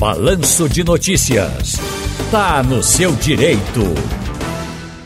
Balanço 0.00 0.66
de 0.66 0.82
Notícias. 0.82 1.74
Tá 2.30 2.62
no 2.62 2.82
seu 2.82 3.12
direito. 3.12 3.82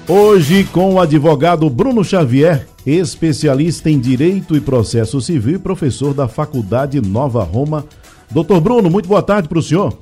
Hoje 0.09 0.63
com 0.67 0.95
o 0.95 1.01
advogado 1.01 1.69
Bruno 1.69 2.05
Xavier, 2.05 2.69
especialista 2.87 3.91
em 3.91 3.99
Direito 3.99 4.57
e 4.57 4.61
Processo 4.61 5.21
Civil 5.21 5.57
e 5.57 5.59
professor 5.59 6.15
da 6.15 6.29
Faculdade 6.29 7.01
Nova 7.01 7.43
Roma. 7.43 7.85
Doutor 8.31 8.61
Bruno, 8.61 8.89
muito 8.89 9.09
boa 9.09 9.21
tarde 9.21 9.49
para 9.49 9.59
o 9.59 9.63
senhor. 9.63 9.99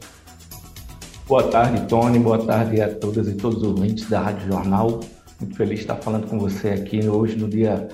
Boa 1.27 1.45
tarde, 1.45 1.89
Tony. 1.89 2.19
Boa 2.19 2.45
tarde 2.45 2.83
a 2.83 2.95
todas 2.95 3.27
e 3.29 3.33
todos 3.33 3.63
os 3.63 3.69
ouvintes 3.69 4.07
da 4.11 4.21
Rádio 4.21 4.47
Jornal. 4.47 5.01
Muito 5.41 5.57
feliz 5.57 5.77
de 5.77 5.85
estar 5.85 5.97
falando 5.97 6.27
com 6.27 6.39
você 6.39 6.69
aqui 6.69 7.09
hoje, 7.09 7.35
no 7.37 7.49
dia 7.49 7.89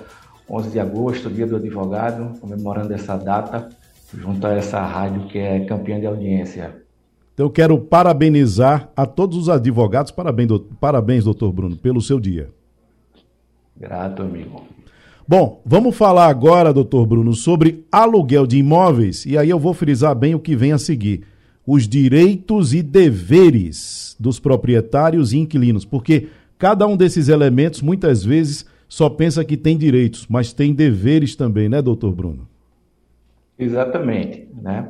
11 0.49 0.69
de 0.69 0.81
agosto, 0.81 1.29
dia 1.29 1.47
do 1.47 1.55
advogado, 1.55 2.37
comemorando 2.41 2.93
essa 2.93 3.15
data, 3.15 3.69
junto 4.13 4.45
a 4.45 4.51
essa 4.51 4.81
rádio 4.81 5.29
que 5.29 5.37
é 5.37 5.61
campeã 5.61 5.97
de 5.97 6.05
audiência. 6.05 6.88
Então 7.39 7.47
eu 7.47 7.51
quero 7.51 7.77
parabenizar 7.77 8.91
a 8.97 9.05
todos 9.05 9.37
os 9.37 9.47
advogados. 9.47 10.11
Parabéns, 10.11 10.49
doutor, 10.49 10.75
parabéns, 10.77 11.23
doutor 11.23 11.53
Bruno, 11.53 11.77
pelo 11.77 12.01
seu 12.01 12.19
dia. 12.19 12.49
Grato, 13.77 14.23
amigo. 14.23 14.67
Bom, 15.25 15.61
vamos 15.65 15.95
falar 15.95 16.27
agora, 16.27 16.73
doutor 16.73 17.05
Bruno, 17.05 17.33
sobre 17.33 17.85
aluguel 17.89 18.45
de 18.45 18.57
imóveis. 18.57 19.25
E 19.25 19.37
aí 19.37 19.49
eu 19.49 19.57
vou 19.57 19.73
frisar 19.73 20.13
bem 20.13 20.35
o 20.35 20.39
que 20.39 20.53
vem 20.53 20.73
a 20.73 20.77
seguir: 20.77 21.23
os 21.65 21.87
direitos 21.87 22.73
e 22.73 22.83
deveres 22.83 24.17
dos 24.19 24.37
proprietários 24.37 25.31
e 25.31 25.37
inquilinos. 25.37 25.85
Porque 25.85 26.27
cada 26.57 26.85
um 26.85 26.97
desses 26.97 27.29
elementos, 27.29 27.81
muitas 27.81 28.21
vezes, 28.21 28.65
só 28.85 29.09
pensa 29.09 29.45
que 29.45 29.55
tem 29.55 29.77
direitos, 29.77 30.27
mas 30.27 30.51
tem 30.51 30.73
deveres 30.73 31.37
também, 31.37 31.69
né, 31.69 31.81
doutor 31.81 32.11
Bruno? 32.11 32.45
Exatamente, 33.57 34.45
né? 34.61 34.89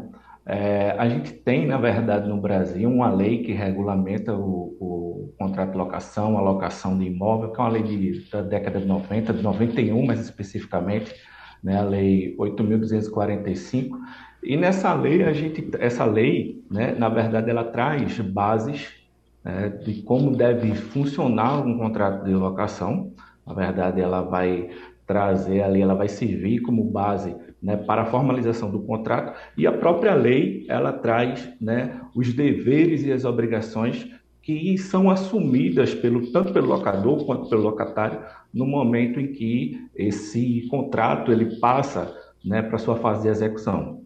A 0.99 1.07
gente 1.07 1.31
tem, 1.31 1.65
na 1.65 1.77
verdade, 1.77 2.27
no 2.27 2.41
Brasil, 2.41 2.89
uma 2.89 3.09
lei 3.09 3.41
que 3.41 3.53
regulamenta 3.53 4.35
o, 4.35 4.75
o 4.81 5.33
contrato 5.39 5.71
de 5.71 5.77
locação, 5.77 6.37
a 6.37 6.41
locação 6.41 6.99
de 6.99 7.05
imóvel, 7.05 7.53
que 7.53 7.61
é 7.61 7.63
uma 7.63 7.69
lei 7.69 7.83
de, 7.83 8.29
da 8.29 8.41
década 8.41 8.81
de 8.81 8.85
90, 8.85 9.31
de 9.31 9.41
91 9.41 10.05
mais 10.05 10.19
especificamente, 10.19 11.15
né, 11.63 11.79
a 11.79 11.83
lei 11.83 12.35
8.245. 12.37 13.91
E 14.43 14.57
nessa 14.57 14.93
lei, 14.93 15.23
a 15.23 15.31
gente, 15.31 15.69
essa 15.79 16.03
lei, 16.03 16.61
né, 16.69 16.93
na 16.99 17.07
verdade, 17.07 17.49
ela 17.49 17.63
traz 17.63 18.19
bases 18.19 18.89
né, 19.41 19.69
de 19.69 20.01
como 20.01 20.35
deve 20.35 20.75
funcionar 20.75 21.65
um 21.65 21.77
contrato 21.77 22.25
de 22.25 22.33
locação. 22.33 23.13
Na 23.47 23.53
verdade, 23.53 24.01
ela 24.01 24.21
vai 24.21 24.69
trazer 25.07 25.61
ali, 25.61 25.81
ela 25.81 25.95
vai 25.95 26.09
servir 26.09 26.59
como 26.59 26.83
base 26.83 27.33
né, 27.61 27.75
para 27.75 28.03
a 28.03 28.05
formalização 28.05 28.71
do 28.71 28.79
contrato 28.79 29.37
e 29.57 29.67
a 29.67 29.71
própria 29.71 30.13
lei 30.13 30.65
ela 30.69 30.93
traz 30.93 31.49
né, 31.59 32.01
os 32.15 32.33
deveres 32.33 33.03
e 33.03 33.11
as 33.11 33.25
obrigações 33.25 34.07
que 34.41 34.77
são 34.77 35.09
assumidas 35.09 35.93
pelo, 35.93 36.31
tanto 36.31 36.53
pelo 36.53 36.67
locador 36.67 37.25
quanto 37.25 37.49
pelo 37.49 37.61
locatário 37.61 38.19
no 38.53 38.65
momento 38.65 39.19
em 39.19 39.27
que 39.27 39.77
esse 39.95 40.67
contrato 40.69 41.31
ele 41.31 41.59
passa 41.59 42.15
né, 42.43 42.61
para 42.61 42.77
sua 42.77 42.95
fase 42.95 43.23
de 43.23 43.27
execução. 43.27 44.01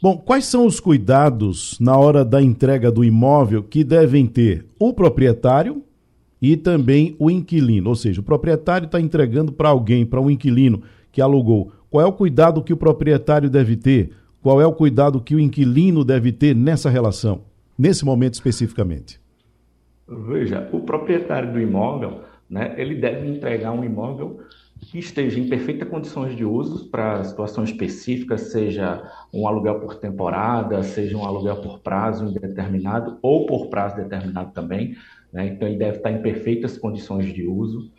Bom, 0.00 0.16
quais 0.16 0.44
são 0.44 0.64
os 0.64 0.78
cuidados 0.78 1.76
na 1.80 1.96
hora 1.96 2.24
da 2.24 2.40
entrega 2.40 2.92
do 2.92 3.02
imóvel 3.02 3.64
que 3.64 3.82
devem 3.82 4.26
ter 4.26 4.64
o 4.78 4.92
proprietário 4.92 5.82
e 6.40 6.56
também 6.56 7.16
o 7.18 7.28
inquilino? 7.28 7.88
Ou 7.88 7.96
seja, 7.96 8.20
o 8.20 8.24
proprietário 8.24 8.86
está 8.86 9.00
entregando 9.00 9.50
para 9.50 9.70
alguém, 9.70 10.06
para 10.06 10.20
um 10.20 10.30
inquilino 10.30 10.82
que 11.10 11.20
alugou. 11.20 11.72
Qual 11.90 12.04
é 12.04 12.06
o 12.06 12.12
cuidado 12.12 12.62
que 12.62 12.72
o 12.72 12.76
proprietário 12.76 13.48
deve 13.48 13.76
ter? 13.76 14.12
Qual 14.42 14.60
é 14.60 14.66
o 14.66 14.72
cuidado 14.72 15.20
que 15.20 15.34
o 15.34 15.40
inquilino 15.40 16.04
deve 16.04 16.32
ter 16.32 16.54
nessa 16.54 16.90
relação, 16.90 17.42
nesse 17.78 18.04
momento 18.04 18.34
especificamente? 18.34 19.20
Veja, 20.06 20.68
o 20.72 20.80
proprietário 20.80 21.52
do 21.52 21.60
imóvel, 21.60 22.20
né, 22.48 22.74
ele 22.78 22.94
deve 22.94 23.26
entregar 23.26 23.72
um 23.72 23.84
imóvel 23.84 24.40
que 24.80 24.98
esteja 24.98 25.40
em 25.40 25.48
perfeitas 25.48 25.88
condições 25.88 26.36
de 26.36 26.44
uso 26.44 26.88
para 26.88 27.24
situação 27.24 27.64
específica, 27.64 28.38
seja 28.38 29.02
um 29.32 29.48
aluguel 29.48 29.80
por 29.80 29.96
temporada, 29.96 30.82
seja 30.82 31.16
um 31.16 31.24
aluguel 31.24 31.56
por 31.56 31.80
prazo 31.80 32.26
indeterminado 32.26 33.18
ou 33.20 33.44
por 33.44 33.68
prazo 33.68 33.96
determinado 33.96 34.52
também. 34.52 34.94
Né? 35.32 35.48
Então, 35.48 35.66
ele 35.66 35.78
deve 35.78 35.96
estar 35.96 36.12
em 36.12 36.22
perfeitas 36.22 36.78
condições 36.78 37.26
de 37.26 37.46
uso. 37.46 37.90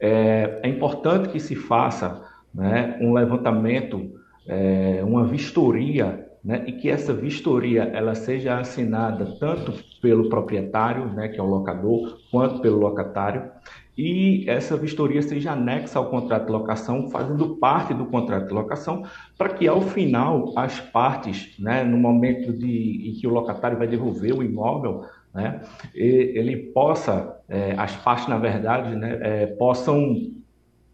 É, 0.00 0.60
é 0.62 0.68
importante 0.68 1.28
que 1.28 1.38
se 1.38 1.54
faça 1.54 2.22
né, 2.54 2.96
um 3.00 3.12
levantamento, 3.12 4.12
é, 4.46 5.02
uma 5.04 5.24
vistoria, 5.24 6.28
né, 6.44 6.62
e 6.66 6.72
que 6.72 6.90
essa 6.90 7.12
vistoria 7.12 7.84
ela 7.84 8.14
seja 8.14 8.58
assinada 8.58 9.24
tanto 9.40 9.72
pelo 10.00 10.28
proprietário, 10.28 11.06
né, 11.06 11.28
que 11.28 11.40
é 11.40 11.42
o 11.42 11.46
locador, 11.46 12.18
quanto 12.30 12.60
pelo 12.60 12.78
locatário, 12.78 13.50
e 13.96 14.44
essa 14.48 14.76
vistoria 14.76 15.22
seja 15.22 15.52
anexa 15.52 15.98
ao 15.98 16.10
contrato 16.10 16.46
de 16.46 16.52
locação, 16.52 17.08
fazendo 17.10 17.56
parte 17.56 17.94
do 17.94 18.04
contrato 18.06 18.48
de 18.48 18.52
locação, 18.52 19.04
para 19.38 19.50
que 19.50 19.66
ao 19.66 19.80
final 19.80 20.52
as 20.56 20.80
partes, 20.80 21.54
né, 21.58 21.82
no 21.82 21.96
momento 21.96 22.52
de, 22.52 23.08
em 23.08 23.14
que 23.14 23.26
o 23.26 23.30
locatário 23.30 23.78
vai 23.78 23.86
devolver 23.86 24.34
o 24.34 24.42
imóvel, 24.42 25.04
né, 25.32 25.60
ele 25.94 26.56
possa, 26.56 27.40
é, 27.48 27.74
as 27.78 27.96
partes 27.96 28.28
na 28.28 28.38
verdade, 28.38 28.94
né, 28.94 29.18
é, 29.20 29.46
possam 29.46 30.30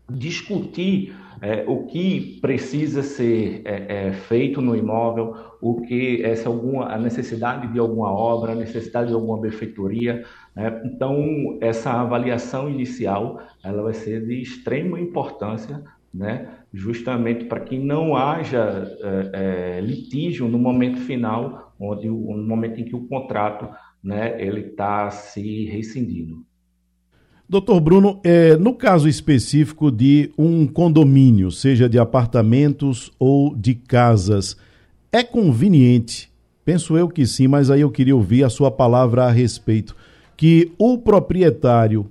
discutir 0.09 1.15
é, 1.43 1.65
o 1.67 1.87
que 1.87 2.39
precisa 2.41 3.03
ser 3.03 3.63
é, 3.65 4.09
é, 4.09 4.13
feito 4.13 4.61
no 4.61 4.77
imóvel, 4.77 5.35
o 5.61 5.81
que 5.81 6.23
essa 6.23 6.49
alguma 6.49 6.93
a 6.93 6.99
necessidade 6.99 7.73
de 7.73 7.79
alguma 7.79 8.13
obra, 8.13 8.53
a 8.53 8.55
necessidade 8.55 9.09
de 9.09 9.15
alguma 9.15 9.41
benfeitoria. 9.41 10.25
Né? 10.55 10.83
Então 10.85 11.59
essa 11.61 11.93
avaliação 11.93 12.69
inicial 12.69 13.41
ela 13.65 13.83
vai 13.83 13.95
ser 13.95 14.27
de 14.27 14.41
extrema 14.41 15.01
importância, 15.01 15.83
né? 16.13 16.59
justamente 16.73 17.47
para 17.47 17.61
que 17.61 17.79
não 17.79 18.15
haja 18.15 18.87
é, 19.01 19.31
é, 19.79 19.81
litígio 19.81 20.47
no 20.47 20.59
momento 20.59 21.01
final, 21.01 21.75
onde 21.81 22.09
no 22.09 22.47
momento 22.47 22.81
em 22.81 22.85
que 22.85 22.95
o 22.95 23.07
contrato 23.09 23.69
né, 24.03 24.41
ele 24.41 24.61
está 24.61 25.11
se 25.11 25.65
rescindindo. 25.67 26.45
Doutor 27.51 27.81
Bruno, 27.81 28.21
é, 28.23 28.57
no 28.57 28.73
caso 28.73 29.09
específico 29.09 29.91
de 29.91 30.31
um 30.39 30.69
condomínio, 30.69 31.51
seja 31.51 31.89
de 31.89 31.99
apartamentos 31.99 33.11
ou 33.19 33.57
de 33.57 33.75
casas, 33.75 34.57
é 35.11 35.25
conveniente, 35.25 36.31
penso 36.65 36.97
eu 36.97 37.09
que 37.09 37.27
sim, 37.27 37.49
mas 37.49 37.69
aí 37.69 37.81
eu 37.81 37.91
queria 37.91 38.15
ouvir 38.15 38.45
a 38.45 38.49
sua 38.49 38.71
palavra 38.71 39.25
a 39.25 39.33
respeito, 39.33 39.97
que 40.37 40.71
o 40.79 40.97
proprietário 40.97 42.09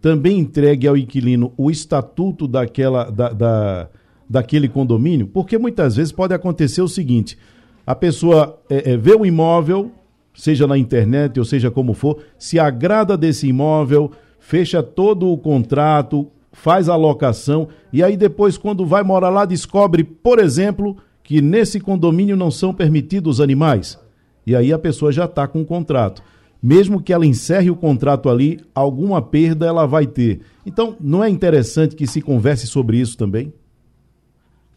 também 0.00 0.40
entregue 0.40 0.88
ao 0.88 0.96
inquilino 0.96 1.52
o 1.56 1.70
estatuto 1.70 2.48
daquela, 2.48 3.08
da, 3.08 3.28
da 3.28 3.88
daquele 4.28 4.68
condomínio, 4.68 5.28
porque 5.28 5.56
muitas 5.56 5.94
vezes 5.94 6.10
pode 6.10 6.34
acontecer 6.34 6.82
o 6.82 6.88
seguinte: 6.88 7.38
a 7.86 7.94
pessoa 7.94 8.60
é, 8.68 8.94
é, 8.94 8.96
vê 8.96 9.14
o 9.14 9.24
imóvel, 9.24 9.92
seja 10.34 10.66
na 10.66 10.76
internet 10.76 11.38
ou 11.38 11.44
seja 11.44 11.70
como 11.70 11.94
for, 11.94 12.18
se 12.36 12.58
agrada 12.58 13.16
desse 13.16 13.46
imóvel 13.46 14.10
fecha 14.46 14.80
todo 14.80 15.28
o 15.28 15.36
contrato, 15.36 16.30
faz 16.52 16.88
a 16.88 16.94
locação 16.94 17.66
e 17.92 18.00
aí 18.00 18.16
depois, 18.16 18.56
quando 18.56 18.86
vai 18.86 19.02
morar 19.02 19.28
lá, 19.28 19.44
descobre, 19.44 20.04
por 20.04 20.38
exemplo, 20.38 20.96
que 21.24 21.42
nesse 21.42 21.80
condomínio 21.80 22.36
não 22.36 22.48
são 22.48 22.72
permitidos 22.72 23.40
animais. 23.40 23.98
E 24.46 24.54
aí 24.54 24.72
a 24.72 24.78
pessoa 24.78 25.10
já 25.10 25.24
está 25.24 25.48
com 25.48 25.62
o 25.62 25.66
contrato. 25.66 26.22
Mesmo 26.62 27.02
que 27.02 27.12
ela 27.12 27.26
encerre 27.26 27.70
o 27.70 27.76
contrato 27.76 28.30
ali, 28.30 28.60
alguma 28.72 29.20
perda 29.20 29.66
ela 29.66 29.84
vai 29.84 30.06
ter. 30.06 30.42
Então, 30.64 30.96
não 31.00 31.24
é 31.24 31.28
interessante 31.28 31.96
que 31.96 32.06
se 32.06 32.22
converse 32.22 32.68
sobre 32.68 32.98
isso 32.98 33.18
também? 33.18 33.52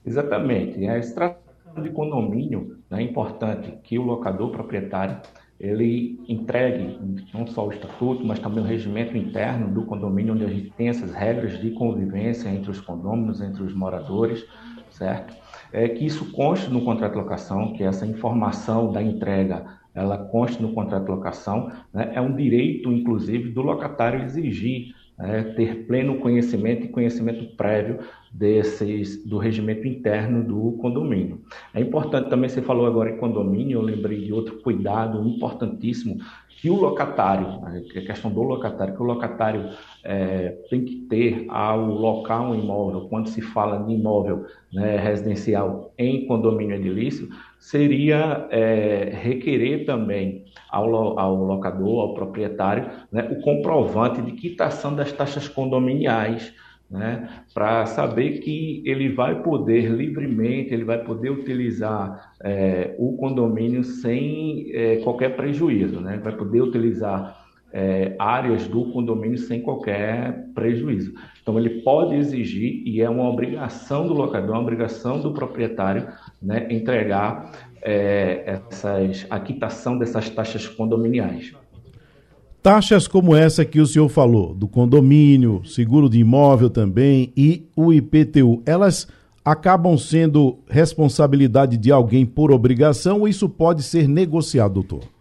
Exatamente. 0.03 0.83
A 0.87 0.97
estratégia 0.97 1.83
de 1.83 1.91
condomínio 1.91 2.77
né, 2.89 3.03
é 3.03 3.03
importante 3.03 3.71
que 3.83 3.99
o 3.99 4.03
locador 4.03 4.49
proprietário 4.49 5.17
ele 5.59 6.19
entregue 6.27 6.97
não 7.33 7.45
só 7.45 7.67
o 7.67 7.71
estatuto, 7.71 8.25
mas 8.25 8.39
também 8.39 8.63
o 8.63 8.67
regimento 8.67 9.17
interno 9.17 9.73
do 9.73 9.83
condomínio, 9.83 10.33
onde 10.33 10.45
a 10.45 10.49
gente 10.49 10.71
tem 10.71 10.87
essas 10.87 11.13
regras 11.13 11.59
de 11.59 11.71
convivência 11.71 12.47
entre 12.49 12.71
os 12.71 12.79
condôminos, 12.79 13.41
entre 13.41 13.61
os 13.63 13.73
moradores, 13.73 14.45
certo? 14.89 15.35
É 15.73 15.87
que 15.89 16.05
isso 16.05 16.31
conste 16.31 16.69
no 16.69 16.83
contrato 16.83 17.11
de 17.11 17.17
locação, 17.17 17.73
que 17.73 17.83
essa 17.83 18.05
informação 18.05 18.91
da 18.91 19.03
entrega 19.03 19.77
ela 19.93 20.17
conste 20.17 20.61
no 20.61 20.71
contrato 20.71 21.05
de 21.05 21.11
locação, 21.11 21.71
né? 21.93 22.11
é 22.13 22.21
um 22.21 22.35
direito, 22.35 22.91
inclusive, 22.91 23.51
do 23.51 23.61
locatário 23.61 24.23
exigir 24.23 24.93
né? 25.19 25.43
ter 25.55 25.85
pleno 25.85 26.17
conhecimento 26.19 26.85
e 26.85 26.89
conhecimento 26.89 27.45
prévio 27.57 27.99
desses 28.31 29.23
do 29.25 29.37
regimento 29.37 29.85
interno 29.85 30.43
do 30.43 30.77
condomínio. 30.81 31.41
É 31.73 31.81
importante 31.81 32.29
também, 32.29 32.49
você 32.49 32.61
falou 32.61 32.85
agora 32.85 33.11
em 33.11 33.17
condomínio, 33.17 33.79
eu 33.79 33.81
lembrei 33.81 34.21
de 34.21 34.31
outro 34.31 34.59
cuidado 34.61 35.27
importantíssimo 35.27 36.17
que 36.47 36.69
o 36.69 36.75
locatário, 36.75 37.61
a 37.65 38.01
questão 38.01 38.31
do 38.31 38.41
locatário, 38.43 38.93
que 38.93 39.01
o 39.01 39.05
locatário 39.05 39.69
é, 40.03 40.55
tem 40.69 40.85
que 40.85 40.95
ter 41.09 41.45
ao 41.49 41.85
local 41.85 42.51
um 42.51 42.55
imóvel, 42.55 43.07
quando 43.09 43.27
se 43.27 43.41
fala 43.41 43.83
de 43.83 43.93
imóvel 43.93 44.45
né, 44.73 44.97
residencial 44.97 45.93
em 45.97 46.25
condomínio 46.25 46.75
edilício, 46.75 47.27
seria 47.59 48.47
é, 48.49 49.11
requerer 49.13 49.85
também 49.85 50.45
ao, 50.69 51.19
ao, 51.19 51.35
locador, 51.35 52.01
ao 52.01 52.13
proprietário, 52.13 52.89
né, 53.11 53.27
o 53.29 53.41
comprovante 53.41 54.21
de 54.21 54.31
quitação 54.31 54.95
das 54.95 55.11
taxas 55.11 55.47
condominiais, 55.47 56.53
né, 56.89 57.29
para 57.53 57.85
saber 57.85 58.39
que 58.39 58.81
ele 58.85 59.09
vai 59.09 59.43
poder 59.43 59.91
livremente, 59.91 60.73
ele 60.73 60.83
vai 60.83 61.03
poder 61.03 61.29
utilizar 61.29 62.33
é, 62.41 62.95
o 62.97 63.15
condomínio 63.17 63.83
sem 63.83 64.71
é, 64.73 64.95
qualquer 64.97 65.35
prejuízo, 65.35 65.99
né, 65.99 66.19
vai 66.23 66.35
poder 66.35 66.61
utilizar 66.61 67.38
é, 67.71 68.15
áreas 68.17 68.67
do 68.67 68.85
condomínio 68.85 69.37
sem 69.37 69.61
qualquer 69.61 70.45
prejuízo. 70.53 71.13
Então, 71.41 71.57
ele 71.57 71.81
pode 71.81 72.15
exigir, 72.15 72.83
e 72.85 73.01
é 73.01 73.09
uma 73.09 73.29
obrigação 73.29 74.07
do 74.07 74.13
locador, 74.13 74.51
uma 74.51 74.61
obrigação 74.61 75.19
do 75.19 75.31
proprietário, 75.33 76.07
né, 76.41 76.67
entregar 76.69 77.51
é, 77.81 78.43
essas, 78.45 79.25
a 79.29 79.39
quitação 79.39 79.97
dessas 79.97 80.29
taxas 80.29 80.67
condominiais. 80.67 81.53
Taxas 82.61 83.07
como 83.07 83.35
essa 83.35 83.63
que 83.63 83.79
o 83.79 83.85
senhor 83.85 84.09
falou, 84.09 84.53
do 84.53 84.67
condomínio, 84.67 85.61
seguro 85.63 86.09
de 86.09 86.19
imóvel 86.19 86.69
também 86.69 87.31
e 87.35 87.65
o 87.75 87.93
IPTU, 87.93 88.61
elas 88.65 89.07
acabam 89.45 89.97
sendo 89.97 90.59
responsabilidade 90.67 91.77
de 91.77 91.91
alguém 91.91 92.25
por 92.25 92.51
obrigação 92.51 93.21
ou 93.21 93.27
isso 93.27 93.47
pode 93.47 93.81
ser 93.81 94.07
negociado, 94.07 94.73
doutor? 94.73 95.18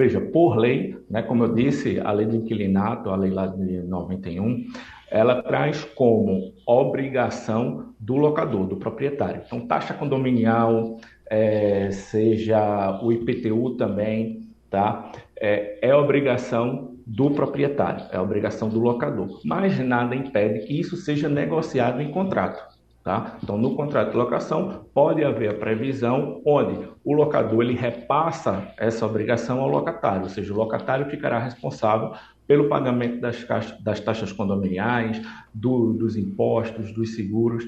Veja, 0.00 0.18
por 0.18 0.56
lei, 0.56 0.96
né, 1.10 1.20
como 1.20 1.44
eu 1.44 1.54
disse, 1.54 2.00
a 2.00 2.10
lei 2.10 2.24
do 2.24 2.34
inquilinato, 2.34 3.10
a 3.10 3.16
lei 3.16 3.30
lá 3.30 3.46
de 3.46 3.82
91, 3.82 4.64
ela 5.10 5.42
traz 5.42 5.84
como 5.84 6.54
obrigação 6.66 7.92
do 8.00 8.16
locador, 8.16 8.66
do 8.66 8.76
proprietário. 8.76 9.42
Então, 9.44 9.66
taxa 9.66 9.92
condominial, 9.92 10.96
é, 11.28 11.90
seja 11.90 12.98
o 13.02 13.12
IPTU 13.12 13.76
também, 13.76 14.48
tá? 14.70 15.12
é, 15.40 15.78
é 15.82 15.94
obrigação 15.94 16.94
do 17.06 17.30
proprietário, 17.30 18.06
é 18.10 18.18
obrigação 18.18 18.70
do 18.70 18.78
locador. 18.78 19.40
Mas 19.44 19.78
nada 19.78 20.14
impede 20.14 20.66
que 20.66 20.80
isso 20.80 20.96
seja 20.96 21.28
negociado 21.28 22.00
em 22.00 22.10
contrato. 22.10 22.79
Tá? 23.02 23.38
Então, 23.42 23.56
no 23.56 23.74
contrato 23.74 24.10
de 24.10 24.16
locação, 24.16 24.86
pode 24.92 25.24
haver 25.24 25.50
a 25.50 25.54
previsão 25.54 26.42
onde 26.44 26.86
o 27.02 27.14
locador 27.14 27.62
ele 27.62 27.74
repassa 27.74 28.68
essa 28.76 29.06
obrigação 29.06 29.60
ao 29.60 29.68
locatário, 29.68 30.24
ou 30.24 30.28
seja, 30.28 30.52
o 30.52 30.56
locatário 30.56 31.08
ficará 31.08 31.38
responsável 31.38 32.12
pelo 32.46 32.68
pagamento 32.68 33.18
das, 33.18 33.46
das 33.80 34.00
taxas 34.00 34.32
condominiais, 34.32 35.22
do, 35.54 35.94
dos 35.94 36.14
impostos, 36.14 36.92
dos 36.92 37.14
seguros. 37.14 37.64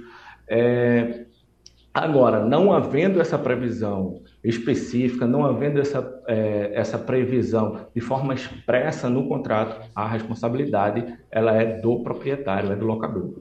É, 0.47 1.25
Agora, 1.95 2.43
não 2.43 2.73
havendo 2.73 3.21
essa 3.21 3.39
previsão 3.39 4.23
específica, 4.43 5.27
não 5.27 5.45
havendo 5.45 5.79
essa, 5.79 6.23
é, 6.27 6.71
essa 6.73 6.99
previsão 6.99 7.87
de 7.95 8.01
forma 8.01 8.33
expressa 8.33 9.11
no 9.11 9.29
contrato, 9.29 9.87
a 9.95 10.09
responsabilidade 10.09 11.19
ela 11.31 11.53
é 11.53 11.79
do 11.81 12.03
proprietário, 12.03 12.73
é 12.73 12.77
do 12.77 12.87
locador. 12.87 13.35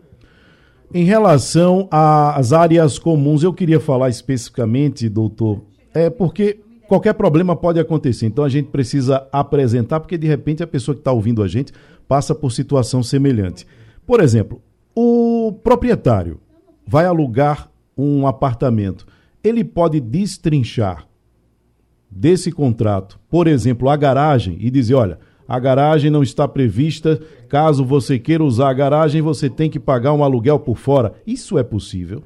Em 0.93 1.05
relação 1.05 1.87
às 1.89 2.51
áreas 2.51 2.99
comuns, 2.99 3.43
eu 3.43 3.53
queria 3.53 3.79
falar 3.79 4.09
especificamente, 4.09 5.07
doutor, 5.07 5.61
é 5.93 6.09
porque 6.09 6.59
qualquer 6.87 7.13
problema 7.13 7.55
pode 7.55 7.79
acontecer. 7.79 8.25
Então 8.25 8.43
a 8.43 8.49
gente 8.49 8.67
precisa 8.67 9.25
apresentar, 9.31 10.01
porque 10.01 10.17
de 10.17 10.27
repente 10.27 10.61
a 10.61 10.67
pessoa 10.67 10.93
que 10.93 10.99
está 10.99 11.13
ouvindo 11.13 11.41
a 11.41 11.47
gente 11.47 11.71
passa 12.09 12.35
por 12.35 12.51
situação 12.51 13.01
semelhante. 13.01 13.65
Por 14.05 14.19
exemplo, 14.21 14.61
o 14.93 15.53
proprietário 15.63 16.41
vai 16.85 17.05
alugar 17.05 17.71
um 17.97 18.27
apartamento, 18.27 19.05
ele 19.41 19.63
pode 19.63 20.01
destrinchar 20.01 21.07
desse 22.09 22.51
contrato, 22.51 23.17
por 23.29 23.47
exemplo, 23.47 23.87
a 23.89 23.95
garagem 23.95 24.57
e 24.59 24.69
dizer, 24.69 24.95
olha, 24.95 25.19
a 25.47 25.59
garagem 25.59 26.09
não 26.09 26.23
está 26.23 26.47
prevista, 26.47 27.21
caso 27.49 27.83
você 27.83 28.17
queira 28.17 28.43
usar 28.43 28.69
a 28.69 28.73
garagem, 28.73 29.21
você 29.21 29.49
tem 29.49 29.69
que 29.69 29.79
pagar 29.79 30.13
um 30.13 30.23
aluguel 30.23 30.59
por 30.59 30.77
fora. 30.77 31.13
Isso 31.25 31.57
é 31.57 31.63
possível? 31.63 32.23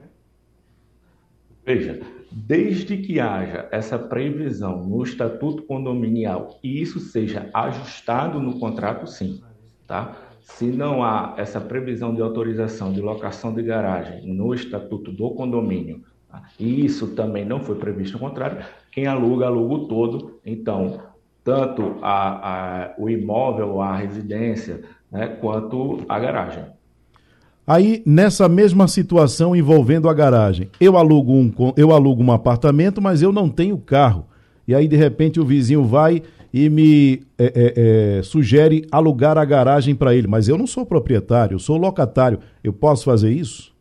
Veja, 1.65 1.99
desde 2.31 2.97
que 2.97 3.19
haja 3.19 3.67
essa 3.71 3.97
previsão 3.97 4.85
no 4.85 5.01
estatuto 5.03 5.63
condominial 5.63 6.59
e 6.63 6.81
isso 6.81 6.99
seja 6.99 7.49
ajustado 7.53 8.39
no 8.39 8.59
contrato, 8.59 9.07
sim, 9.07 9.41
tá? 9.87 10.15
Se 10.41 10.65
não 10.65 11.03
há 11.03 11.33
essa 11.37 11.59
previsão 11.59 12.13
de 12.13 12.21
autorização 12.21 12.93
de 12.93 13.01
locação 13.01 13.53
de 13.53 13.63
garagem 13.63 14.27
no 14.27 14.53
estatuto 14.53 15.11
do 15.11 15.31
condomínio, 15.31 16.03
tá? 16.29 16.43
e 16.59 16.85
isso 16.85 17.15
também 17.15 17.43
não 17.43 17.61
foi 17.61 17.75
previsto 17.75 18.13
no 18.13 18.19
contrário, 18.19 18.63
quem 18.91 19.07
aluga, 19.07 19.47
aluga 19.47 19.73
o 19.73 19.87
todo. 19.87 20.39
Então, 20.45 21.01
tanto 21.45 21.97
a, 22.01 22.87
a, 22.87 22.93
o 22.97 23.07
imóvel, 23.07 23.79
a 23.79 23.95
residência, 23.95 24.81
né, 25.11 25.27
quanto 25.39 25.99
a 26.09 26.19
garagem. 26.19 26.63
Aí, 27.67 28.01
nessa 28.03 28.49
mesma 28.49 28.87
situação 28.87 29.55
envolvendo 29.55 30.09
a 30.09 30.13
garagem, 30.13 30.69
eu 30.81 30.97
alugo, 30.97 31.31
um, 31.31 31.53
eu 31.77 31.91
alugo 31.91 32.23
um 32.23 32.31
apartamento, 32.31 32.99
mas 32.99 33.21
eu 33.21 33.31
não 33.31 33.47
tenho 33.47 33.77
carro. 33.77 34.25
E 34.67 34.73
aí, 34.73 34.87
de 34.87 34.95
repente, 34.95 35.39
o 35.39 35.45
vizinho 35.45 35.83
vai 35.83 36.23
e 36.51 36.67
me 36.67 37.21
é, 37.37 37.45
é, 37.45 38.17
é, 38.17 38.23
sugere 38.23 38.87
alugar 38.91 39.37
a 39.37 39.45
garagem 39.45 39.93
para 39.93 40.15
ele, 40.15 40.27
mas 40.27 40.47
eu 40.47 40.57
não 40.57 40.65
sou 40.65 40.85
proprietário, 40.85 41.55
eu 41.55 41.59
sou 41.59 41.77
locatário. 41.77 42.39
Eu 42.63 42.73
posso 42.73 43.05
fazer 43.05 43.31
isso? 43.31 43.71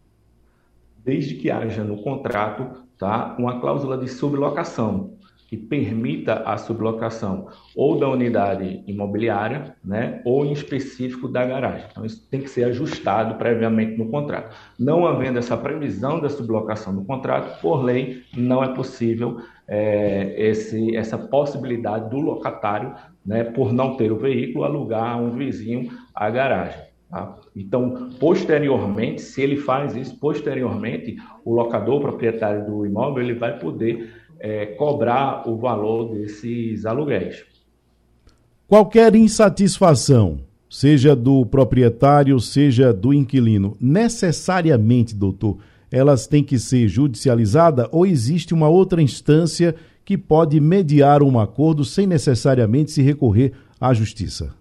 Desde 1.02 1.34
que 1.36 1.50
haja 1.50 1.82
no 1.82 1.96
contrato 1.96 2.82
tá, 2.98 3.36
uma 3.38 3.60
cláusula 3.60 3.96
de 3.96 4.08
sublocação 4.08 5.12
que 5.48 5.56
permita 5.56 6.42
a 6.44 6.56
sublocação 6.56 7.48
ou 7.76 7.98
da 7.98 8.08
unidade 8.08 8.82
imobiliária, 8.86 9.76
né, 9.84 10.20
ou 10.24 10.44
em 10.44 10.52
específico 10.52 11.28
da 11.28 11.44
garagem. 11.44 11.86
Então 11.90 12.04
isso 12.04 12.26
tem 12.30 12.40
que 12.40 12.50
ser 12.50 12.64
ajustado 12.64 13.34
previamente 13.36 13.96
no 13.96 14.08
contrato. 14.10 14.54
Não 14.78 15.06
havendo 15.06 15.38
essa 15.38 15.56
previsão 15.56 16.20
da 16.20 16.28
sublocação 16.28 16.92
no 16.92 17.04
contrato, 17.04 17.60
por 17.60 17.82
lei 17.82 18.22
não 18.36 18.64
é 18.64 18.68
possível 18.74 19.38
é, 19.68 20.34
esse, 20.36 20.96
essa 20.96 21.18
possibilidade 21.18 22.10
do 22.10 22.20
locatário, 22.20 22.94
né, 23.24 23.44
por 23.44 23.72
não 23.72 23.96
ter 23.96 24.12
o 24.12 24.18
veículo, 24.18 24.64
alugar 24.64 25.14
a 25.14 25.16
um 25.16 25.30
vizinho 25.30 25.90
a 26.14 26.30
garagem. 26.30 26.82
Tá? 27.10 27.36
Então, 27.54 28.10
posteriormente, 28.18 29.22
se 29.22 29.40
ele 29.40 29.56
faz 29.56 29.94
isso, 29.94 30.18
posteriormente, 30.18 31.16
o 31.44 31.54
locador, 31.54 31.96
o 31.96 32.00
proprietário 32.00 32.66
do 32.66 32.84
imóvel, 32.84 33.22
ele 33.22 33.34
vai 33.34 33.58
poder 33.58 34.23
é, 34.40 34.66
cobrar 34.66 35.48
o 35.48 35.56
valor 35.56 36.12
desses 36.12 36.84
aluguéis. 36.84 37.44
Qualquer 38.66 39.14
insatisfação, 39.14 40.40
seja 40.68 41.14
do 41.14 41.44
proprietário, 41.46 42.38
seja 42.40 42.92
do 42.92 43.12
inquilino, 43.12 43.76
necessariamente, 43.80 45.14
doutor, 45.14 45.58
elas 45.90 46.26
têm 46.26 46.42
que 46.42 46.58
ser 46.58 46.88
judicializadas 46.88 47.86
ou 47.92 48.04
existe 48.04 48.52
uma 48.52 48.68
outra 48.68 49.00
instância 49.00 49.74
que 50.04 50.18
pode 50.18 50.60
mediar 50.60 51.22
um 51.22 51.38
acordo 51.38 51.84
sem 51.84 52.06
necessariamente 52.06 52.90
se 52.90 53.02
recorrer 53.02 53.52
à 53.80 53.94
justiça? 53.94 54.54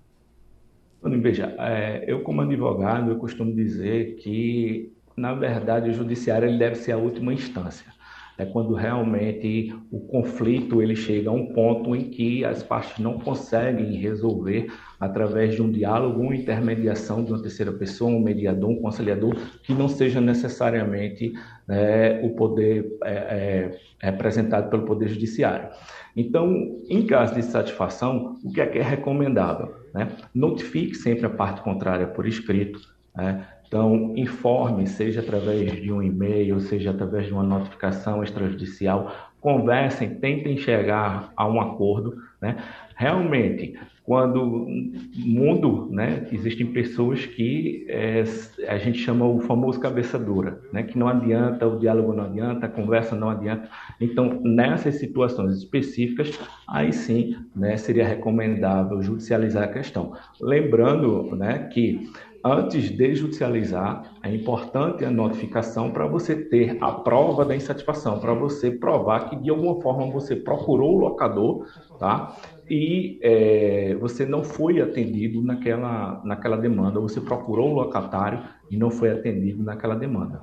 Veja, 1.01 1.53
é, 1.60 2.06
eu 2.08 2.22
como 2.22 2.42
advogado, 2.42 3.12
eu 3.12 3.18
costumo 3.18 3.53
dizer 3.53 4.15
que, 4.18 4.94
na 5.18 5.34
verdade, 5.34 5.89
o 5.89 5.94
judiciário 5.94 6.48
ele 6.48 6.58
deve 6.58 6.75
ser 6.75 6.94
a 6.94 6.98
última 6.98 7.34
instância 7.34 7.94
é 8.38 8.46
quando 8.46 8.74
realmente 8.74 9.74
o 9.92 10.00
conflito 10.00 10.82
ele 10.82 10.96
chega 10.96 11.30
a 11.30 11.34
um 11.34 11.54
ponto 11.54 11.96
em 11.96 12.10
que 12.10 12.44
as 12.44 12.63
partes 12.63 12.98
não 13.00 13.20
conseguem 13.20 13.96
resolver 13.96 14.72
através 15.00 15.56
de 15.56 15.62
um 15.62 15.70
diálogo, 15.70 16.22
uma 16.22 16.36
intermediação 16.36 17.24
de 17.24 17.32
uma 17.32 17.42
terceira 17.42 17.72
pessoa, 17.72 18.10
um 18.10 18.20
mediador, 18.20 18.70
um 18.70 18.82
conciliador, 18.82 19.36
que 19.63 19.74
não 19.74 19.88
seja 19.88 20.20
necessariamente 20.20 21.34
é, 21.70 22.22
o 22.24 22.32
poder 22.32 22.98
é, 23.04 23.12
é, 23.12 23.80
representado 24.00 24.70
pelo 24.70 24.84
Poder 24.84 25.10
Judiciário. 25.10 25.70
Então, 26.16 26.78
em 26.90 27.06
caso 27.06 27.36
de 27.36 27.44
satisfação, 27.44 28.38
o 28.44 28.52
que 28.52 28.62
é 28.62 28.66
que 28.66 28.80
é 28.80 28.84
recomendável? 28.84 29.75
Né? 29.94 30.10
Notifique 30.34 30.96
sempre 30.96 31.25
a 31.25 31.30
parte 31.30 31.62
contrária 31.62 32.08
por 32.08 32.28
escrito, 32.28 32.80
né? 33.16 33.48
Então, 33.74 34.13
informe, 34.15 34.86
seja 34.86 35.20
através 35.20 35.82
de 35.82 35.92
um 35.92 36.00
e-mail, 36.00 36.60
seja 36.60 36.92
através 36.92 37.25
de 37.25 37.34
uma 37.34 37.42
notificação 37.42 38.24
extrajudicial, 38.24 39.12
conversem, 39.42 40.13
tentem 40.13 40.56
chegar 40.60 41.34
a 41.36 41.48
um 41.48 41.60
acordo. 41.60 42.15
Né? 42.39 42.56
Realmente, 42.96 43.74
quando 44.03 44.68
mundo, 45.15 45.89
né, 45.89 46.27
existem 46.32 46.68
pessoas 46.68 47.25
que 47.25 47.88
é, 47.89 48.24
a 48.68 48.77
gente 48.77 49.00
chama 49.00 49.25
o 49.25 49.39
famoso 49.39 49.80
cabeça 49.80 50.20
dura, 50.20 50.62
né, 50.72 50.84
que 50.84 50.96
não 50.96 51.08
adianta, 51.08 51.68
o 51.68 51.80
diálogo 51.80 52.13
não 52.13 52.25
adianta, 52.25 52.68
a 52.68 52.70
conversa 52.70 53.15
não 53.15 53.32
adianta. 53.32 53.68
Então, 54.00 54.39
nessas 54.44 55.00
situações 55.00 55.58
específicas, 55.58 56.39
aí 56.68 56.94
sim, 56.94 57.38
né, 57.56 57.75
seria 57.75 58.06
recomendável 58.06 59.01
judicializar 59.01 59.63
a 59.63 59.74
questão. 59.74 60.13
Lembrando, 60.39 61.36
né, 61.36 61.70
que 61.74 62.12
antes 62.44 62.90
de 62.90 63.16
judicializar, 63.16 64.04
é 64.22 64.34
importante 64.34 65.06
a 65.06 65.10
notificação 65.10 65.92
para 65.92 66.06
você 66.06 66.36
ter 66.36 66.78
a 66.82 66.92
prova 66.92 67.46
da 67.46 67.56
insatisfação, 67.56 68.20
para 68.20 68.34
você 68.34 68.70
provar 68.70 69.30
que 69.30 69.36
de 69.38 69.50
alguma 69.50 69.82
forma 69.82 70.12
você 70.12 70.36
procurou 70.36 70.96
o 70.96 71.00
locador, 71.00 71.66
tá? 71.98 72.36
E 72.70 73.20
é, 73.22 73.96
você 74.00 74.26
não 74.26 74.44
foi 74.44 74.82
atendido 74.82 75.42
naquela, 75.42 76.22
naquela 76.26 76.58
demanda, 76.58 77.00
você 77.00 77.22
procurou 77.22 77.72
o 77.72 77.76
locatário 77.76 78.42
e 78.70 78.76
não 78.76 78.90
foi 78.92 79.12
atendido 79.12 79.64
naquela 79.64 79.96
demanda. 79.96 80.42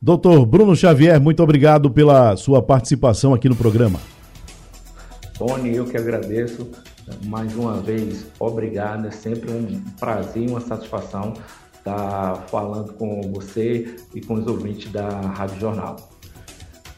Doutor 0.00 0.44
Bruno 0.44 0.74
Xavier, 0.74 1.20
muito 1.20 1.42
obrigado 1.42 1.90
pela 1.90 2.36
sua 2.36 2.60
participação 2.60 3.32
aqui 3.32 3.48
no 3.48 3.54
programa. 3.54 4.00
Tony, 5.38 5.76
eu 5.76 5.86
que 5.86 5.96
agradeço 5.96 6.68
mais 7.24 7.54
uma 7.54 7.80
vez, 7.80 8.26
obrigado. 8.38 9.06
É 9.06 9.10
sempre 9.10 9.50
um 9.50 9.80
prazer 9.98 10.48
e 10.48 10.50
uma 10.50 10.60
satisfação 10.60 11.34
estar 11.76 12.46
falando 12.48 12.92
com 12.92 13.20
você 13.32 13.96
e 14.14 14.20
com 14.20 14.34
os 14.34 14.46
ouvintes 14.46 14.90
da 14.92 15.08
Rádio 15.08 15.60
Jornal. 15.60 15.96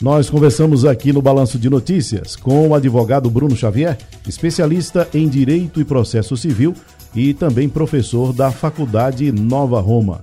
Nós 0.00 0.28
conversamos 0.28 0.84
aqui 0.84 1.12
no 1.12 1.22
Balanço 1.22 1.58
de 1.58 1.70
Notícias 1.70 2.36
com 2.36 2.68
o 2.68 2.74
advogado 2.74 3.30
Bruno 3.30 3.56
Xavier, 3.56 3.96
especialista 4.28 5.08
em 5.14 5.28
Direito 5.28 5.80
e 5.80 5.84
Processo 5.84 6.36
Civil 6.36 6.74
e 7.14 7.32
também 7.32 7.68
professor 7.68 8.32
da 8.32 8.50
Faculdade 8.50 9.30
Nova 9.32 9.80
Roma. 9.80 10.20